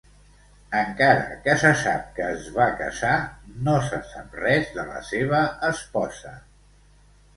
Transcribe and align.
Encara 0.77 1.35
que 1.47 1.53
se 1.63 1.73
sap 1.81 2.07
que 2.15 2.25
es 2.37 2.47
va 2.57 2.67
casar, 2.81 3.13
no 3.67 3.77
se 3.91 4.01
sap 4.15 4.41
res 4.41 4.73
de 4.79 4.87
la 4.91 5.07
seva 5.13 5.43
esposa. 5.73 6.33